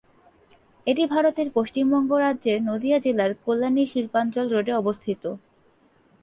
[0.87, 5.23] এটি ভারতের পশ্চিমবঙ্গ রাজ্যের নদীয়া জেলার কল্যাণী শিল্পাঞ্চল রোডে অবস্থিত।